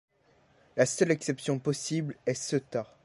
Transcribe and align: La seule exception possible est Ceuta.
La 0.77 0.87
seule 0.87 1.11
exception 1.11 1.59
possible 1.59 2.15
est 2.25 2.33
Ceuta. 2.33 2.87